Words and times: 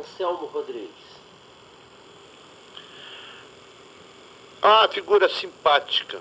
Anselmo 0.00 0.46
Rodrigues. 0.46 1.10
Uma 4.62 4.88
figura 4.88 5.28
simpática 5.28 6.20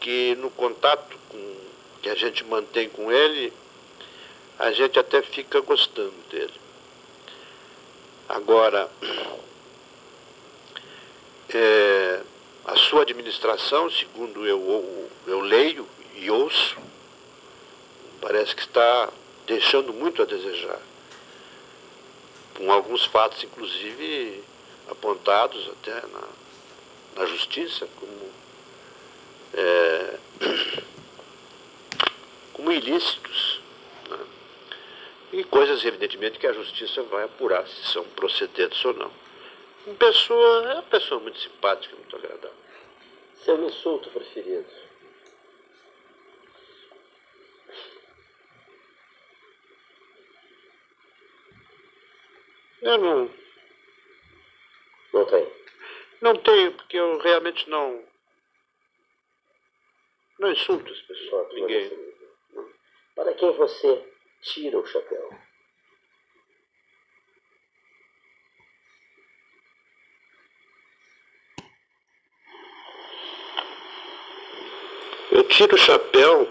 que 0.00 0.34
no 0.36 0.50
contato 0.50 1.16
com, 1.28 1.56
que 2.02 2.08
a 2.08 2.14
gente 2.14 2.44
mantém 2.44 2.88
com 2.88 3.12
ele, 3.12 3.52
a 4.58 4.72
gente 4.72 4.98
até 4.98 5.22
fica 5.22 5.60
gostando 5.60 6.14
dele. 6.30 6.60
Agora, 8.28 8.90
é, 11.54 12.20
a 12.64 12.76
sua 12.76 13.02
administração, 13.02 13.90
segundo 13.90 14.46
eu, 14.46 15.08
eu 15.26 15.40
leio 15.40 15.86
e 16.16 16.30
ouço, 16.30 16.76
parece 18.20 18.54
que 18.54 18.62
está 18.62 19.10
deixando 19.46 19.92
muito 19.92 20.22
a 20.22 20.24
desejar. 20.24 20.80
Com 22.56 22.70
alguns 22.70 23.04
fatos, 23.06 23.42
inclusive, 23.42 24.44
apontados 24.88 25.68
até 25.70 26.06
na, 26.08 26.28
na 27.16 27.26
justiça 27.26 27.88
como, 27.96 28.30
é, 29.54 30.18
como 32.52 32.72
ilícitos. 32.72 33.60
Né? 34.08 34.18
E 35.32 35.44
coisas, 35.44 35.84
evidentemente, 35.84 36.38
que 36.38 36.46
a 36.46 36.52
justiça 36.52 37.02
vai 37.04 37.24
apurar 37.24 37.66
se 37.66 37.92
são 37.92 38.04
procedentes 38.04 38.84
ou 38.84 38.94
não. 38.94 39.10
Uma 39.86 39.96
pessoa, 39.96 40.70
é 40.70 40.74
uma 40.74 40.82
pessoa 40.82 41.20
muito 41.20 41.38
simpática, 41.40 41.96
muito 41.96 42.14
agradável. 42.14 42.52
Seu 43.44 43.64
insulto 43.66 44.08
preferido? 44.10 44.91
Eu 52.82 52.98
não. 52.98 53.30
Não 55.12 55.24
tem. 55.26 55.52
Não 56.20 56.36
tenho, 56.36 56.72
porque 56.72 56.96
eu 56.96 57.18
realmente 57.18 57.68
não. 57.70 58.04
Não 60.38 60.50
insulto 60.50 60.92
as 60.92 61.00
pessoas, 61.02 61.48
Não, 61.48 61.54
ninguém. 61.54 62.14
não. 62.52 62.68
Para 63.14 63.34
quem 63.34 63.52
você 63.52 64.12
tira 64.42 64.78
o 64.78 64.86
chapéu? 64.86 65.30
Eu 75.30 75.44
tiro 75.48 75.74
o 75.74 75.78
chapéu 75.78 76.48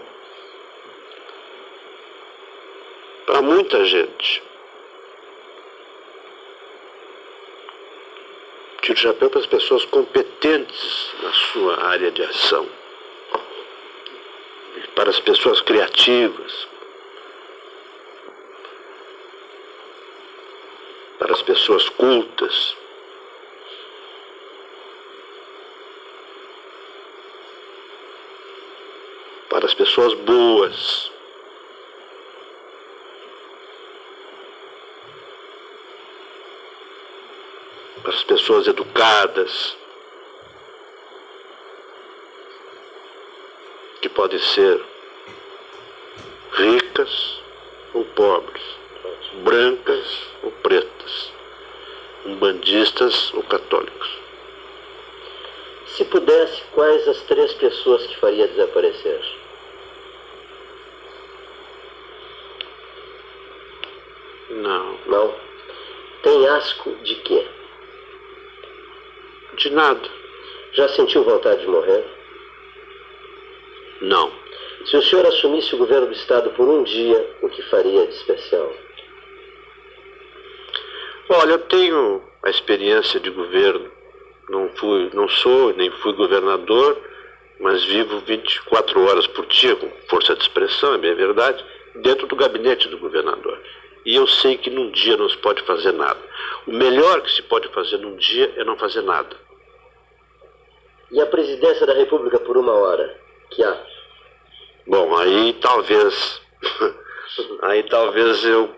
para 3.26 3.42
muita 3.42 3.84
gente. 3.84 4.42
Tiro 8.94 9.08
o 9.08 9.14
chapéu 9.14 9.30
para 9.30 9.40
as 9.40 9.46
pessoas 9.46 9.84
competentes 9.86 11.14
na 11.22 11.32
sua 11.32 11.82
área 11.84 12.10
de 12.10 12.22
ação. 12.22 12.68
Para 14.94 15.08
as 15.08 15.18
pessoas 15.20 15.60
criativas. 15.62 16.68
Para 21.18 21.32
as 21.32 21.42
pessoas 21.42 21.88
cultas. 21.90 22.76
para 29.48 29.66
as 29.66 29.74
pessoas 29.74 30.14
boas. 30.14 31.12
Para 38.02 38.12
as 38.12 38.21
pessoas 38.32 38.66
educadas, 38.66 39.76
que 44.00 44.08
podem 44.08 44.38
ser 44.38 44.82
ricas 46.52 47.42
ou 47.92 48.06
pobres, 48.06 48.62
brancas 49.44 50.22
ou 50.42 50.50
pretas, 50.50 51.32
umbandistas 52.24 53.34
ou 53.34 53.42
católicos. 53.42 54.18
Se 55.88 56.06
pudesse, 56.06 56.62
quais 56.72 57.06
as 57.08 57.20
três 57.24 57.52
pessoas 57.52 58.06
que 58.06 58.18
faria 58.18 58.48
desaparecer? 58.48 59.22
Não, 64.48 64.98
Não. 65.06 65.34
Tem 66.22 66.48
asco 66.48 66.94
de 67.02 67.16
quê? 67.16 67.61
De 69.62 69.70
nada. 69.70 70.08
Já 70.72 70.88
sentiu 70.90 71.24
vontade 71.24 71.60
de 71.60 71.66
morrer? 71.66 72.04
Não. 74.02 74.32
Se 74.86 74.96
o 74.96 75.02
senhor 75.02 75.26
assumisse 75.26 75.74
o 75.74 75.78
governo 75.78 76.08
do 76.08 76.12
Estado 76.12 76.50
por 76.50 76.68
um 76.68 76.82
dia, 76.82 77.36
o 77.40 77.48
que 77.48 77.62
faria 77.62 78.06
de 78.06 78.14
especial? 78.14 78.72
Olha, 81.28 81.52
eu 81.52 81.58
tenho 81.60 82.22
a 82.42 82.50
experiência 82.50 83.20
de 83.20 83.30
governo. 83.30 83.90
Não 84.48 84.68
fui, 84.70 85.10
não 85.14 85.28
sou, 85.28 85.72
nem 85.74 85.90
fui 85.90 86.12
governador, 86.14 86.98
mas 87.60 87.84
vivo 87.84 88.18
24 88.26 89.00
horas 89.04 89.26
por 89.28 89.46
dia, 89.46 89.76
com 89.76 89.88
força 90.08 90.34
de 90.34 90.42
expressão, 90.42 90.94
é 90.94 90.98
bem 90.98 91.14
verdade, 91.14 91.64
dentro 91.96 92.26
do 92.26 92.34
gabinete 92.34 92.88
do 92.88 92.98
governador. 92.98 93.58
E 94.04 94.16
eu 94.16 94.26
sei 94.26 94.58
que 94.58 94.68
num 94.68 94.90
dia 94.90 95.16
não 95.16 95.28
se 95.28 95.36
pode 95.38 95.62
fazer 95.62 95.92
nada. 95.92 96.18
O 96.66 96.72
melhor 96.72 97.22
que 97.22 97.30
se 97.30 97.42
pode 97.42 97.68
fazer 97.68 97.98
num 97.98 98.16
dia 98.16 98.52
é 98.56 98.64
não 98.64 98.76
fazer 98.76 99.02
nada. 99.02 99.36
E 101.12 101.20
a 101.20 101.26
presidência 101.26 101.86
da 101.86 101.92
República 101.92 102.40
por 102.40 102.56
uma 102.56 102.72
hora? 102.72 103.14
Que 103.50 103.62
ato? 103.62 103.92
Bom, 104.86 105.14
aí 105.18 105.52
talvez. 105.60 106.40
aí 107.62 107.82
talvez 107.84 108.42
eu. 108.44 108.74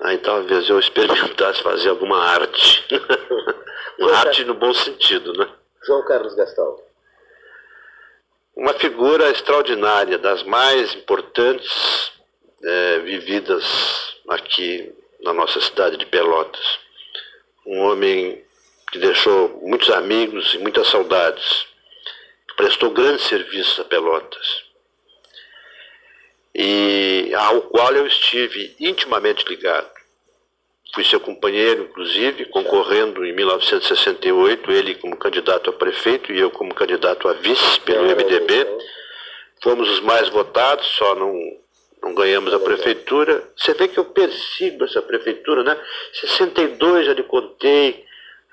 Aí 0.00 0.18
talvez 0.18 0.68
eu 0.68 0.78
experimentasse 0.78 1.60
fazer 1.62 1.88
alguma 1.88 2.18
arte. 2.18 2.86
Uma 3.98 4.14
arte 4.14 4.44
no 4.44 4.52
bom 4.52 4.74
sentido, 4.74 5.32
né? 5.32 5.48
João 5.82 6.04
Carlos 6.04 6.34
Gastão. 6.34 6.78
Uma 8.54 8.74
figura 8.74 9.30
extraordinária, 9.30 10.18
das 10.18 10.42
mais 10.42 10.94
importantes 10.94 12.12
é, 12.62 12.98
vividas 12.98 13.64
aqui 14.28 14.94
na 15.22 15.32
nossa 15.32 15.60
cidade 15.62 15.96
de 15.96 16.04
Pelotas. 16.04 16.78
Um 17.66 17.80
homem 17.86 18.45
que 18.90 18.98
deixou 18.98 19.60
muitos 19.62 19.90
amigos 19.90 20.54
e 20.54 20.58
muitas 20.58 20.88
saudades, 20.88 21.66
que 22.48 22.56
prestou 22.56 22.90
grandes 22.90 23.24
serviços 23.26 23.80
a 23.80 23.84
Pelotas 23.84 24.66
e 26.58 27.34
ao 27.34 27.60
qual 27.62 27.92
eu 27.92 28.06
estive 28.06 28.74
intimamente 28.80 29.44
ligado. 29.46 29.90
Fui 30.94 31.04
seu 31.04 31.20
companheiro, 31.20 31.82
inclusive, 31.82 32.46
concorrendo 32.46 33.22
em 33.26 33.34
1968, 33.34 34.72
ele 34.72 34.94
como 34.94 35.14
candidato 35.18 35.68
a 35.68 35.72
prefeito 35.74 36.32
e 36.32 36.40
eu 36.40 36.50
como 36.50 36.74
candidato 36.74 37.28
a 37.28 37.34
vice 37.34 37.78
pelo 37.80 38.04
MDB. 38.04 38.66
Fomos 39.62 39.90
os 39.90 40.00
mais 40.00 40.30
votados, 40.30 40.86
só 40.96 41.14
não, 41.14 41.34
não 42.02 42.14
ganhamos 42.14 42.54
a 42.54 42.58
prefeitura. 42.58 43.46
Você 43.54 43.74
vê 43.74 43.88
que 43.88 43.98
eu 43.98 44.06
persigo 44.06 44.84
essa 44.84 45.02
prefeitura, 45.02 45.62
né? 45.62 45.78
62 46.14 47.04
já 47.04 47.12
lhe 47.12 47.24
contei. 47.24 48.05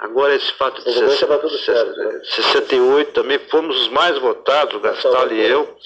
Agora 0.03 0.36
esse 0.36 0.52
fato 0.53 0.75
de 0.80 0.84
62 0.84 1.14
estava 1.14 1.38
tudo 1.40 1.58
certo, 1.59 1.97
né? 1.97 2.22
68 2.24 3.12
também 3.14 3.40
fomos 3.50 3.84
os 3.84 3.88
mais 3.88 4.19
votados, 4.19 4.75
o 4.75 4.80
Gastal 4.81 5.31
e 5.31 5.50
eu. 5.50 5.78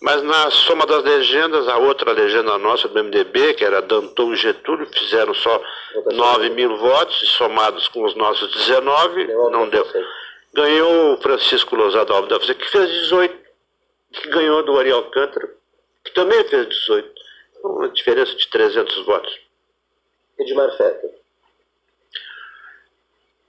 Mas 0.00 0.20
na 0.20 0.50
soma 0.50 0.84
das 0.84 1.04
legendas, 1.04 1.68
a 1.68 1.78
outra 1.78 2.10
legenda 2.10 2.58
nossa 2.58 2.88
do 2.88 3.04
MDB, 3.04 3.54
que 3.54 3.64
era 3.64 3.80
Danton 3.80 4.32
e 4.32 4.36
Getúlio, 4.36 4.84
fizeram 4.92 5.32
só 5.32 5.62
9 6.12 6.50
mil 6.50 6.76
votos, 6.76 7.22
e 7.22 7.26
somados 7.26 7.86
com 7.86 8.02
os 8.02 8.16
nossos 8.16 8.52
19, 8.52 9.26
Deu 9.28 9.50
não 9.50 9.68
deu. 9.68 9.86
Ganhou 10.52 11.14
o 11.14 11.22
Francisco 11.22 11.76
Lousada 11.76 12.12
Alves 12.12 12.30
da 12.30 12.38
França, 12.38 12.54
que 12.54 12.68
fez 12.68 12.90
18, 12.90 13.38
que 14.12 14.28
ganhou 14.28 14.64
do 14.64 14.76
Ariel 14.76 14.96
Alcântara, 14.96 15.48
que 16.04 16.12
também 16.12 16.42
fez 16.48 16.68
18. 16.68 17.08
Uma 17.62 17.88
diferença 17.90 18.34
de 18.34 18.48
300 18.48 19.06
votos. 19.06 19.40
Edmar 20.36 20.76
Fetter. 20.76 21.21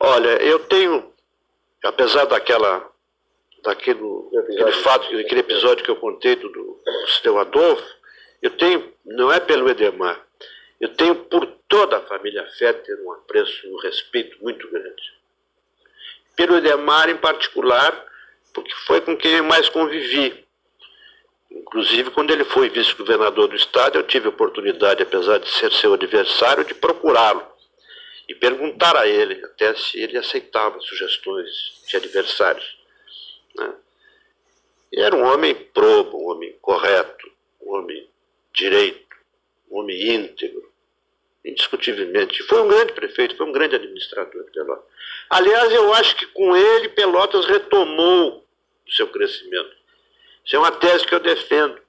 Olha, 0.05 0.31
eu 0.43 0.59
tenho, 0.59 1.13
apesar 1.81 2.25
daquela, 2.25 2.91
daquele, 3.63 4.01
episódio. 4.33 4.83
fato, 4.83 5.15
daquele 5.15 5.39
episódio 5.39 5.81
que 5.81 5.89
eu 5.89 5.95
contei 5.95 6.35
do, 6.35 6.49
do 6.49 6.81
seu 7.21 7.39
Adolfo, 7.39 7.87
eu 8.41 8.49
tenho, 8.49 8.91
não 9.05 9.31
é 9.31 9.39
pelo 9.39 9.69
Edemar, 9.69 10.21
eu 10.81 10.89
tenho 10.89 11.15
por 11.15 11.45
toda 11.69 11.95
a 11.95 12.01
família 12.01 12.45
Fetter 12.57 12.99
um 13.05 13.13
apreço 13.13 13.65
um 13.73 13.77
respeito 13.77 14.43
muito 14.43 14.69
grande. 14.69 15.13
Pelo 16.35 16.57
Edemar 16.57 17.09
em 17.09 17.15
particular, 17.15 18.05
porque 18.53 18.73
foi 18.85 18.99
com 18.99 19.15
quem 19.15 19.37
eu 19.37 19.43
mais 19.45 19.69
convivi. 19.69 20.45
Inclusive, 21.49 22.11
quando 22.11 22.31
ele 22.31 22.43
foi 22.43 22.67
vice-governador 22.67 23.47
do 23.47 23.55
estado, 23.55 23.97
eu 23.97 24.03
tive 24.03 24.25
a 24.25 24.31
oportunidade, 24.31 25.01
apesar 25.01 25.37
de 25.37 25.49
ser 25.49 25.71
seu 25.71 25.93
adversário, 25.93 26.65
de 26.65 26.73
procurá-lo 26.73 27.52
e 28.27 28.35
perguntar 28.35 28.95
a 28.95 29.07
ele 29.07 29.43
até 29.43 29.75
se 29.75 29.99
ele 29.99 30.17
aceitava 30.17 30.79
sugestões 30.79 31.49
de 31.87 31.97
adversários. 31.97 32.77
Né? 33.55 33.73
Era 34.93 35.15
um 35.15 35.23
homem 35.23 35.55
probo, 35.55 36.17
um 36.17 36.31
homem 36.31 36.55
correto, 36.61 37.31
um 37.61 37.73
homem 37.73 38.07
direito, 38.53 39.17
um 39.69 39.79
homem 39.79 40.15
íntegro, 40.15 40.71
indiscutivelmente. 41.43 42.43
Foi 42.43 42.61
um 42.61 42.67
grande 42.67 42.93
prefeito, 42.93 43.35
foi 43.35 43.45
um 43.45 43.51
grande 43.51 43.75
administrador 43.75 44.45
de 44.45 44.51
Pelotas. 44.51 44.85
Aliás, 45.29 45.73
eu 45.73 45.93
acho 45.93 46.15
que 46.15 46.27
com 46.27 46.55
ele 46.55 46.89
Pelotas 46.89 47.45
retomou 47.45 48.45
o 48.87 48.91
seu 48.91 49.07
crescimento. 49.07 49.75
Isso 50.45 50.55
é 50.55 50.59
uma 50.59 50.71
tese 50.71 51.05
que 51.05 51.15
eu 51.15 51.19
defendo. 51.19 51.81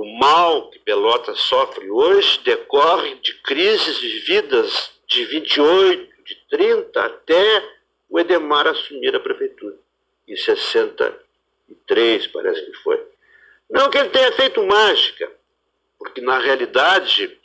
O 0.00 0.18
mal 0.18 0.70
que 0.70 0.78
Pelotas 0.78 1.38
sofre 1.40 1.90
hoje 1.90 2.40
decorre 2.42 3.16
de 3.16 3.34
crises 3.42 3.98
vividas 3.98 4.92
de 5.06 5.26
28, 5.26 6.24
de 6.24 6.36
30 6.48 7.04
até 7.04 7.68
o 8.08 8.18
Edemar 8.18 8.66
assumir 8.66 9.14
a 9.14 9.20
prefeitura 9.20 9.76
em 10.26 10.34
63, 10.34 12.26
parece 12.28 12.64
que 12.64 12.72
foi. 12.78 12.98
Não 13.68 13.90
que 13.90 13.98
ele 13.98 14.08
tenha 14.08 14.32
feito 14.32 14.66
mágica, 14.66 15.30
porque 15.98 16.22
na 16.22 16.38
realidade 16.38 17.38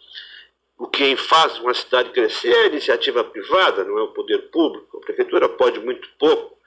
o 0.78 0.88
que 0.88 1.18
faz 1.18 1.60
uma 1.60 1.74
cidade 1.74 2.12
crescer 2.12 2.54
é 2.54 2.62
a 2.62 2.68
iniciativa 2.68 3.22
privada, 3.26 3.84
não 3.84 4.00
é 4.00 4.04
o 4.04 4.14
poder 4.14 4.44
público. 4.44 5.00
A 5.00 5.02
prefeitura 5.02 5.50
pode 5.50 5.82
muito 5.82 6.08
pouco, 6.18 6.58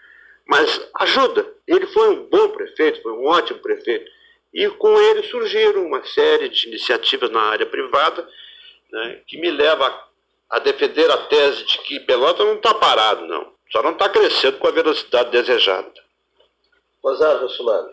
mas 0.44 0.86
ajuda. 0.96 1.50
Ele 1.66 1.86
foi 1.86 2.10
um 2.10 2.28
bom 2.28 2.50
prefeito, 2.50 3.00
foi 3.00 3.12
um 3.12 3.24
ótimo 3.24 3.60
prefeito. 3.60 4.17
E 4.52 4.68
com 4.70 5.00
ele 5.00 5.22
surgiram 5.24 5.84
uma 5.86 6.04
série 6.06 6.48
de 6.48 6.68
iniciativas 6.68 7.30
na 7.30 7.42
área 7.42 7.66
privada 7.66 8.28
né, 8.90 9.22
que 9.26 9.38
me 9.38 9.50
leva 9.50 10.08
a 10.48 10.58
defender 10.58 11.10
a 11.10 11.18
tese 11.26 11.64
de 11.64 11.78
que 11.78 12.00
Pelota 12.00 12.44
não 12.44 12.54
está 12.54 12.72
parado, 12.74 13.26
não. 13.26 13.52
Só 13.70 13.82
não 13.82 13.92
está 13.92 14.08
crescendo 14.08 14.58
com 14.58 14.66
a 14.66 14.70
velocidade 14.70 15.30
desejada. 15.30 15.92
Mozart 17.04 17.42
Russumano. 17.42 17.90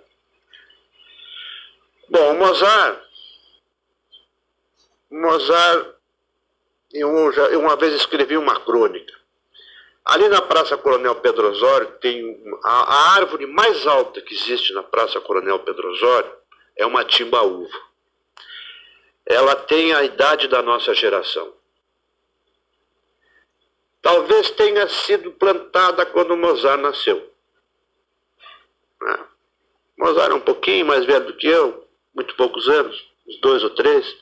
Bom, 2.10 2.32
o 2.32 2.38
Mozart. 2.38 3.04
Mozart, 5.12 5.96
eu, 6.94 7.32
já, 7.34 7.44
eu 7.44 7.60
uma 7.60 7.76
vez 7.76 7.94
escrevi 7.94 8.38
uma 8.38 8.60
crônica. 8.62 9.14
Ali 10.06 10.30
na 10.30 10.42
Praça 10.42 10.78
Coronel 10.78 11.16
Pedro 11.16 11.50
Osório 11.50 11.88
tem 12.00 12.40
a, 12.64 12.72
a 12.72 13.16
árvore 13.16 13.48
mais 13.48 13.86
alta 13.88 14.22
que 14.22 14.34
existe 14.34 14.72
na 14.74 14.84
Praça 14.84 15.20
Coronel 15.20 15.60
Pedro 15.60 15.90
Osório 15.92 16.32
é 16.76 16.86
uma 16.86 17.04
timbaúva. 17.06 17.74
Ela 19.26 19.56
tem 19.56 19.94
a 19.94 20.04
idade 20.04 20.48
da 20.48 20.62
nossa 20.62 20.94
geração. 20.94 21.54
Talvez 24.02 24.52
tenha 24.52 24.88
sido 24.88 25.32
plantada 25.32 26.06
quando 26.06 26.38
Mozart 26.38 26.80
nasceu. 26.80 27.34
Né? 29.02 29.26
Mozart 29.98 30.32
é 30.32 30.36
um 30.36 30.42
pouquinho 30.42 30.86
mais 30.86 31.06
velho 31.06 31.26
do 31.26 31.38
que 31.38 31.48
eu, 31.48 31.88
muito 32.14 32.36
poucos 32.36 32.68
anos, 32.70 33.04
uns 33.28 33.40
dois 33.42 33.64
ou 33.64 33.72
três. 33.72 34.16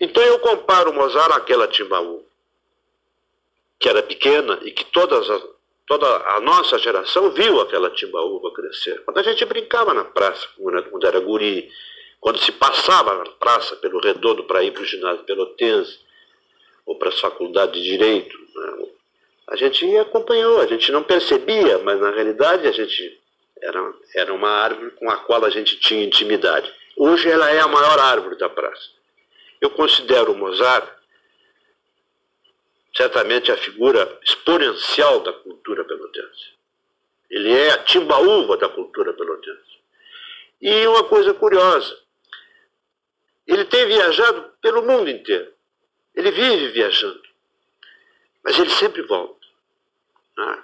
Então 0.00 0.22
eu 0.22 0.38
comparo 0.38 0.92
Mozart 0.94 1.32
àquela 1.32 1.68
Timbaú, 1.68 2.24
que 3.78 3.88
era 3.88 4.02
pequena 4.02 4.58
e 4.62 4.72
que 4.72 4.86
todas 4.86 5.28
as, 5.28 5.42
toda 5.88 6.06
a 6.36 6.40
nossa 6.40 6.78
geração 6.78 7.30
viu 7.30 7.60
aquela 7.60 7.90
timbaúva 7.90 8.52
crescer. 8.52 9.02
Quando 9.04 9.18
a 9.18 9.22
gente 9.22 9.44
brincava 9.46 9.94
na 9.94 10.04
praça, 10.04 10.46
quando 10.56 11.06
era 11.06 11.18
guri, 11.18 11.70
quando 12.20 12.38
se 12.38 12.52
passava 12.52 13.16
na 13.16 13.30
praça 13.32 13.74
pelo 13.76 13.98
redondo 14.00 14.44
para 14.44 14.62
ir 14.62 14.72
para 14.72 14.82
o 14.82 14.86
ginásio 14.86 15.24
pelotense 15.24 15.98
ou 16.84 16.96
para 16.96 17.08
a 17.08 17.12
faculdade 17.12 17.72
de 17.72 17.82
Direito, 17.82 18.36
né? 18.54 18.86
a 19.48 19.56
gente 19.56 19.96
acompanhou, 19.96 20.60
a 20.60 20.66
gente 20.66 20.92
não 20.92 21.02
percebia, 21.02 21.78
mas 21.78 21.98
na 21.98 22.10
realidade 22.10 22.66
a 22.66 22.72
gente 22.72 23.18
era, 23.62 23.92
era 24.14 24.34
uma 24.34 24.50
árvore 24.50 24.90
com 24.92 25.10
a 25.10 25.16
qual 25.16 25.44
a 25.44 25.50
gente 25.50 25.80
tinha 25.80 26.04
intimidade. 26.04 26.70
Hoje 26.96 27.30
ela 27.30 27.50
é 27.50 27.60
a 27.60 27.68
maior 27.68 27.98
árvore 27.98 28.36
da 28.36 28.48
praça. 28.48 28.90
Eu 29.60 29.70
considero 29.70 30.32
o 30.32 30.36
Mozart 30.36 30.97
certamente 32.98 33.52
a 33.52 33.56
figura 33.56 34.18
exponencial 34.24 35.20
da 35.20 35.32
cultura 35.32 35.84
pelotense. 35.84 36.52
Ele 37.30 37.52
é 37.52 37.70
a 37.70 37.84
timbaúva 37.84 38.56
da 38.56 38.68
cultura 38.68 39.12
pelotense. 39.12 39.78
E 40.60 40.84
uma 40.88 41.04
coisa 41.04 41.32
curiosa, 41.32 41.96
ele 43.46 43.64
tem 43.66 43.86
viajado 43.86 44.52
pelo 44.60 44.82
mundo 44.82 45.08
inteiro. 45.08 45.54
Ele 46.12 46.32
vive 46.32 46.72
viajando. 46.72 47.22
Mas 48.42 48.58
ele 48.58 48.70
sempre 48.70 49.02
volta. 49.02 49.46
Né? 50.36 50.62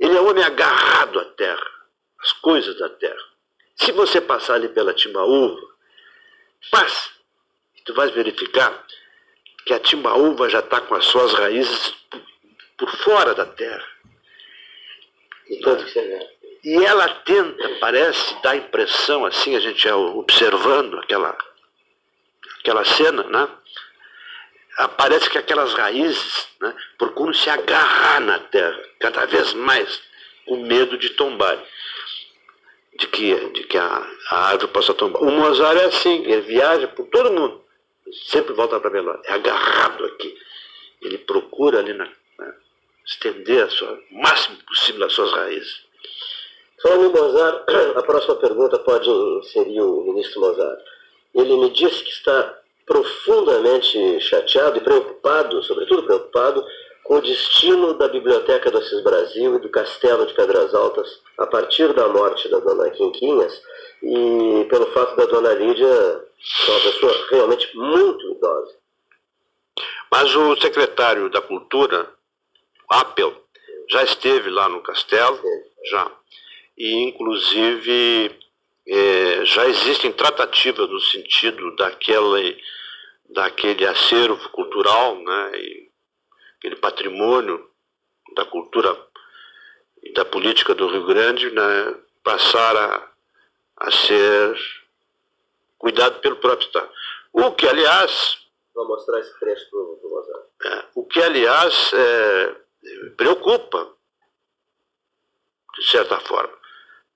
Ele 0.00 0.16
é 0.16 0.20
um 0.20 0.28
homem 0.28 0.42
agarrado 0.42 1.20
à 1.20 1.24
terra, 1.24 1.70
às 2.18 2.32
coisas 2.32 2.76
da 2.80 2.88
terra. 2.88 3.30
Se 3.76 3.92
você 3.92 4.20
passar 4.20 4.54
ali 4.54 4.68
pela 4.70 4.92
Timbaúva, 4.92 5.68
passe. 6.68 7.10
E 7.76 7.82
tu 7.82 7.94
vais 7.94 8.10
verificar 8.10 8.84
que 9.70 9.74
a 9.74 9.78
Timbaúva 9.78 10.48
já 10.48 10.58
está 10.58 10.80
com 10.80 10.96
as 10.96 11.04
suas 11.04 11.32
raízes 11.32 11.94
por 12.76 12.90
fora 13.04 13.36
da 13.36 13.46
terra. 13.46 13.86
E 16.64 16.84
ela 16.84 17.08
tenta, 17.24 17.68
parece, 17.80 18.42
dar 18.42 18.50
a 18.50 18.56
impressão, 18.56 19.24
assim, 19.24 19.54
a 19.54 19.60
gente 19.60 19.88
observando 19.88 20.98
aquela, 20.98 21.38
aquela 22.58 22.84
cena, 22.84 23.22
né? 23.22 23.48
parece 24.96 25.30
que 25.30 25.38
aquelas 25.38 25.72
raízes 25.74 26.48
né, 26.60 26.74
procuram 26.98 27.32
se 27.32 27.48
agarrar 27.48 28.20
na 28.22 28.40
terra, 28.40 28.76
cada 28.98 29.24
vez 29.26 29.54
mais, 29.54 30.02
com 30.46 30.64
medo 30.64 30.98
de 30.98 31.10
tombar, 31.10 31.62
de 32.98 33.06
que, 33.06 33.36
de 33.50 33.62
que 33.64 33.78
a, 33.78 34.06
a 34.30 34.48
árvore 34.48 34.72
possa 34.72 34.94
tombar. 34.94 35.22
O 35.22 35.30
Mozart 35.30 35.78
é 35.78 35.84
assim, 35.84 36.24
ele 36.24 36.40
viaja 36.40 36.88
por 36.88 37.06
todo 37.06 37.30
mundo, 37.30 37.69
sempre 38.12 38.52
volta 38.52 38.80
para 38.80 38.90
Belo 38.90 39.20
é 39.24 39.32
agarrado 39.32 40.04
aqui. 40.04 40.36
Ele 41.02 41.18
procura 41.18 41.78
ali 41.78 41.92
na, 41.92 42.04
né, 42.04 42.54
estender 43.06 43.64
a 43.64 43.70
sua, 43.70 43.98
o 44.10 44.22
máximo 44.22 44.56
possível 44.66 45.06
as 45.06 45.12
suas 45.12 45.32
raízes. 45.32 45.84
Falando 46.82 47.06
em 47.06 47.20
Mozart, 47.20 47.64
a 47.96 48.02
próxima 48.02 48.36
pergunta 48.36 48.78
pode 48.78 49.08
seria 49.52 49.84
o 49.84 50.04
ministro 50.04 50.40
Mozart. 50.40 50.80
Ele 51.34 51.56
me 51.56 51.70
disse 51.70 52.02
que 52.02 52.10
está 52.10 52.58
profundamente 52.86 54.20
chateado 54.20 54.78
e 54.78 54.80
preocupado, 54.80 55.62
sobretudo 55.62 56.02
preocupado, 56.02 56.64
com 57.04 57.16
o 57.16 57.20
destino 57.20 57.94
da 57.94 58.08
Biblioteca 58.08 58.70
do 58.70 58.78
Assis 58.78 59.02
Brasil 59.02 59.56
e 59.56 59.58
do 59.60 59.68
Castelo 59.68 60.26
de 60.26 60.34
Pedras 60.34 60.74
Altas 60.74 61.08
a 61.38 61.46
partir 61.46 61.92
da 61.92 62.08
morte 62.08 62.48
da 62.48 62.58
dona 62.58 62.90
Quinquinhas 62.90 63.62
e 64.02 64.66
pelo 64.68 64.86
fato 64.92 65.16
da 65.16 65.26
dona 65.26 65.52
Lídia 65.54 66.24
uma 66.68 66.80
pessoa 66.80 67.28
realmente 67.30 67.76
muito 67.76 68.32
idosa. 68.32 68.78
Mas 70.10 70.34
o 70.34 70.56
secretário 70.56 71.30
da 71.30 71.40
Cultura, 71.40 72.12
Appel, 72.88 73.46
já 73.88 74.02
esteve 74.02 74.50
lá 74.50 74.68
no 74.68 74.82
castelo, 74.82 75.36
Sim. 75.36 75.90
já. 75.90 76.10
E 76.76 77.02
inclusive 77.04 78.38
é, 78.88 79.44
já 79.44 79.66
existem 79.68 80.12
tratativas 80.12 80.88
no 80.88 81.00
sentido 81.00 81.74
daquele 81.76 82.60
daquele 83.28 83.86
acervo 83.86 84.48
cultural, 84.48 85.16
né, 85.16 85.52
aquele 86.58 86.74
patrimônio 86.76 87.64
da 88.34 88.44
cultura 88.44 88.96
e 90.02 90.12
da 90.12 90.24
política 90.24 90.74
do 90.74 90.88
Rio 90.88 91.06
Grande, 91.06 91.48
né, 91.50 91.94
passar 92.24 92.76
a, 92.76 93.08
a 93.76 93.90
ser 93.92 94.56
cuidado 95.80 96.20
pelo 96.20 96.36
próprio 96.36 96.66
Estado. 96.66 96.88
O 97.32 97.50
que, 97.52 97.66
aliás. 97.66 98.38
Vou 98.72 98.86
mostrar 98.86 99.18
esse 99.18 99.36
trecho 99.40 99.68
para 99.68 99.80
o 99.80 100.44
é, 100.64 100.84
O 100.94 101.04
que, 101.04 101.20
aliás, 101.20 101.92
é, 101.92 102.54
preocupa, 103.16 103.92
de 105.76 105.90
certa 105.90 106.20
forma. 106.20 106.56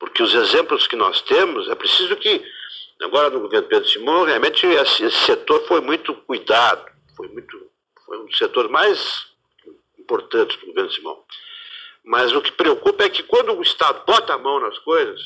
Porque 0.01 0.23
os 0.23 0.35
exemplos 0.35 0.89
que 0.89 0.97
nós 0.97 1.21
temos, 1.23 1.71
é 1.71 1.75
preciso 1.77 2.17
que 2.17 2.45
Agora, 3.03 3.29
no 3.29 3.41
governo 3.41 3.69
Pedro 3.69 3.89
Simão, 3.89 4.25
realmente 4.25 4.67
esse, 4.67 5.11
setor 5.11 5.67
foi 5.67 5.81
muito 5.81 6.15
cuidado, 6.15 6.91
foi, 7.17 7.29
muito, 7.29 7.71
foi 8.07 8.19
um 8.19 8.27
dos 8.27 8.39
setores 8.39 8.71
mais 8.71 9.27
importantes 9.99 10.57
do 10.59 10.67
governo 10.67 10.91
Simão. 10.91 11.25
Mas 12.05 12.33
o 12.33 12.41
que 12.41 12.53
preocupa 12.53 13.05
é 13.05 13.11
que 13.11 13.23
quando 13.23 13.53
o 13.53 13.63
Estado 13.63 14.05
bota 14.07 14.35
a 14.35 14.39
mão 14.39 14.61
nas 14.61 14.79
coisas, 14.79 15.21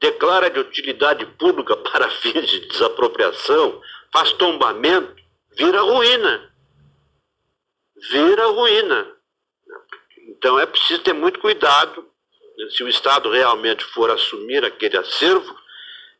declara 0.00 0.50
de 0.50 0.60
utilidade 0.60 1.26
pública 1.38 1.76
para 1.76 2.08
fins 2.22 2.48
de 2.48 2.60
desapropriação, 2.68 3.80
faz 4.12 4.32
tombamento, 4.32 5.16
vira 5.56 5.80
ruína. 5.80 6.52
Vira 8.10 8.46
ruína. 8.46 9.12
Então 10.28 10.58
é 10.58 10.66
preciso 10.66 11.02
ter 11.02 11.12
muito 11.12 11.40
cuidado 11.40 12.08
se 12.70 12.82
o 12.82 12.88
Estado 12.88 13.30
realmente 13.30 13.84
for 13.84 14.10
assumir 14.10 14.64
aquele 14.64 14.96
acervo, 14.96 15.56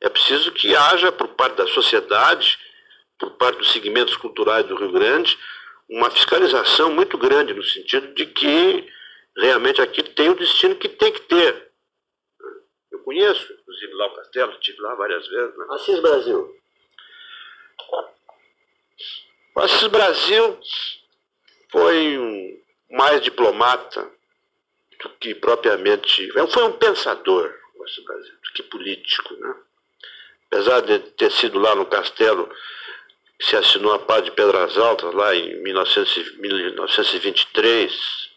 é 0.01 0.09
preciso 0.09 0.53
que 0.53 0.75
haja, 0.75 1.11
por 1.11 1.29
parte 1.29 1.57
da 1.57 1.67
sociedade, 1.69 2.59
por 3.19 3.31
parte 3.33 3.59
dos 3.59 3.73
segmentos 3.73 4.17
culturais 4.17 4.65
do 4.67 4.77
Rio 4.77 4.93
Grande, 4.93 5.37
uma 5.89 6.11
fiscalização 6.11 6.93
muito 6.93 7.19
grande, 7.19 7.55
no 7.55 7.65
sentido 7.65 8.15
de 8.15 8.27
que 8.27 8.87
realmente 9.37 9.81
aquilo 9.81 10.09
tem 10.11 10.29
o 10.29 10.37
destino 10.37 10.77
que 10.77 10.89
tem 10.89 11.13
que 11.13 11.23
ter. 11.23 11.68
Conheço, 13.09 13.53
inclusive, 13.55 13.95
lá 13.95 14.07
o 14.07 14.15
Castelo, 14.17 14.53
estive 14.53 14.83
lá 14.83 14.95
várias 14.95 15.27
vezes. 15.27 15.57
Né? 15.57 15.65
Assis 15.71 15.99
Brasil. 15.99 16.55
O 19.55 19.61
Assis 19.61 19.87
Brasil 19.87 20.61
foi 21.73 22.19
um 22.19 22.61
mais 22.91 23.23
diplomata 23.23 24.07
do 25.03 25.09
que 25.19 25.35
propriamente. 25.35 26.31
Foi 26.53 26.65
um 26.65 26.73
pensador, 26.73 27.51
o 27.77 27.85
Assis 27.85 28.05
Brasil, 28.05 28.35
do 28.45 28.53
que 28.53 28.63
político. 28.65 29.33
Né? 29.37 29.55
Apesar 30.49 30.83
de 30.83 30.99
ter 30.99 31.33
sido 31.33 31.59
lá 31.59 31.75
no 31.75 31.87
Castelo 31.87 32.55
que 33.39 33.47
se 33.47 33.57
assinou 33.57 33.95
a 33.95 34.01
paz 34.01 34.23
de 34.23 34.33
Pedras 34.33 34.77
Altas, 34.77 35.15
lá 35.15 35.35
em 35.35 35.63
1923, 35.63 38.31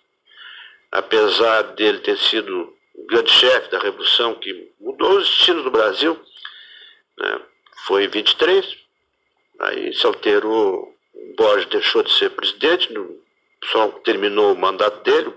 apesar 0.93 1.61
dele 1.73 1.99
ter 1.99 2.17
sido 2.17 2.79
grande 3.07 3.31
chefe 3.31 3.69
da 3.71 3.79
Revolução 3.79 4.35
que 4.35 4.71
mudou 4.79 5.17
os 5.17 5.27
destinos 5.27 5.63
do 5.63 5.71
Brasil, 5.71 6.19
né, 7.17 7.41
foi 7.85 8.05
em 8.05 8.09
23, 8.09 8.77
aí 9.59 9.93
se 9.93 10.05
alterou, 10.05 10.95
o 11.13 11.35
Borges 11.35 11.67
deixou 11.67 12.03
de 12.03 12.11
ser 12.13 12.29
presidente, 12.31 12.89
só 13.65 13.87
terminou 14.03 14.53
o 14.53 14.57
mandato 14.57 15.03
dele, 15.03 15.33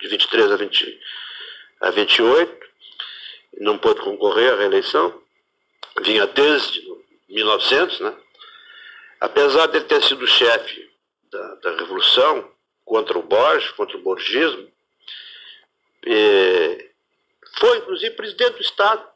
de 0.00 0.08
23 0.08 0.52
a, 0.52 0.56
20, 0.56 1.00
a 1.80 1.90
28, 1.90 2.66
não 3.60 3.78
pôde 3.78 4.00
concorrer 4.00 4.52
à 4.52 4.56
reeleição, 4.56 5.22
vinha 6.02 6.26
desde 6.26 6.82
1900, 7.28 8.00
né? 8.00 8.16
Apesar 9.20 9.66
de 9.66 9.76
ele 9.76 9.84
ter 9.84 10.02
sido 10.02 10.26
chefe 10.26 10.90
da, 11.30 11.54
da 11.56 11.76
Revolução 11.76 12.50
contra 12.84 13.16
o 13.16 13.22
Borges, 13.22 13.70
contra 13.72 13.96
o 13.96 14.02
borgismo, 14.02 14.68
é, 16.04 16.91
foi 17.62 17.78
inclusive 17.78 18.16
presidente 18.16 18.54
do 18.54 18.60
Estado, 18.60 19.08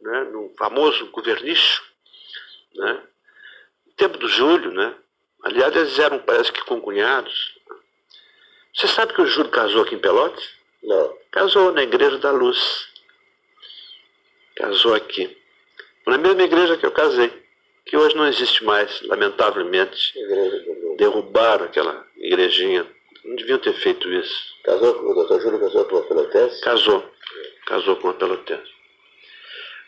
né, 0.00 0.24
no 0.32 0.54
famoso 0.56 1.10
governicho, 1.10 1.82
né, 2.74 3.02
no 3.86 3.92
tempo 3.92 4.16
do 4.16 4.26
Júlio, 4.28 4.72
né? 4.72 4.96
Aliás, 5.42 5.76
eles 5.76 5.98
eram, 5.98 6.20
parece 6.20 6.50
que, 6.50 6.64
concunhados. 6.64 7.54
Você 8.74 8.88
sabe 8.88 9.12
que 9.12 9.20
o 9.20 9.26
Júlio 9.26 9.50
casou 9.50 9.82
aqui 9.82 9.94
em 9.94 9.98
Pelotas? 9.98 10.42
Não. 10.82 11.14
Casou 11.30 11.70
na 11.72 11.82
Igreja 11.82 12.16
da 12.16 12.30
Luz. 12.30 12.88
Casou 14.56 14.94
aqui. 14.94 15.36
Na 16.06 16.16
mesma 16.16 16.42
igreja 16.42 16.78
que 16.78 16.86
eu 16.86 16.92
casei 16.92 17.30
que 17.84 17.96
hoje 17.96 18.16
não 18.16 18.26
existe 18.26 18.64
mais, 18.64 19.02
lamentavelmente. 19.02 20.14
Derrubaram 20.96 21.66
aquela 21.66 22.06
igrejinha. 22.16 22.86
Não 23.24 23.36
deviam 23.36 23.58
ter 23.58 23.74
feito 23.74 24.10
isso. 24.10 24.54
Casou, 24.64 25.10
o 25.10 25.14
doutor 25.14 25.40
Júlio 25.42 25.60
casou 25.60 25.84
com 25.84 25.96
uma 25.96 26.06
pelotense? 26.06 26.60
Casou. 26.62 27.10
Casou 27.70 27.94
com 27.96 28.08
uma 28.08 28.14
pelotense. 28.14 28.72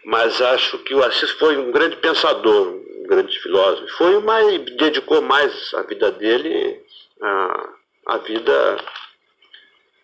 Mas 0.05 0.41
acho 0.41 0.79
que 0.85 0.95
o 0.95 1.03
Assis 1.03 1.33
foi 1.33 1.57
um 1.57 1.73
grande 1.73 1.97
pensador, 1.97 2.69
um 2.69 3.07
grande 3.09 3.37
filósofo. 3.41 3.89
Foi 3.97 4.15
o 4.15 4.21
mais, 4.21 4.61
dedicou 4.77 5.21
mais 5.21 5.75
a 5.75 5.83
vida 5.83 6.13
dele 6.13 6.81
à, 7.21 7.69
à 8.07 8.19
vida, 8.19 8.77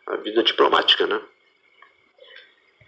à 0.08 0.16
vida 0.16 0.42
diplomática, 0.42 1.06
né? 1.06 1.20